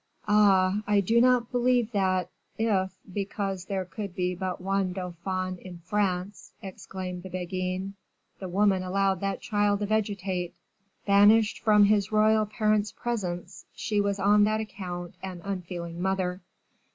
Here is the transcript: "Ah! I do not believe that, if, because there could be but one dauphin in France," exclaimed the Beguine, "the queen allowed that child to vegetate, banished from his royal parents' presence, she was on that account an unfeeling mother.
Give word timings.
"Ah! 0.27 0.81
I 0.87 0.99
do 0.99 1.21
not 1.21 1.51
believe 1.51 1.91
that, 1.91 2.31
if, 2.57 2.91
because 3.13 3.65
there 3.65 3.85
could 3.85 4.15
be 4.15 4.33
but 4.33 4.59
one 4.59 4.93
dauphin 4.93 5.59
in 5.59 5.77
France," 5.85 6.53
exclaimed 6.59 7.21
the 7.21 7.29
Beguine, 7.29 7.93
"the 8.39 8.49
queen 8.49 8.81
allowed 8.81 9.19
that 9.19 9.41
child 9.41 9.79
to 9.81 9.85
vegetate, 9.85 10.55
banished 11.05 11.59
from 11.59 11.83
his 11.83 12.11
royal 12.11 12.47
parents' 12.47 12.91
presence, 12.91 13.67
she 13.75 14.01
was 14.01 14.17
on 14.19 14.43
that 14.45 14.59
account 14.59 15.13
an 15.21 15.39
unfeeling 15.43 16.01
mother. 16.01 16.41